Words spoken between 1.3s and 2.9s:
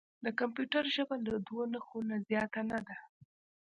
دوه نښو نه زیاته نه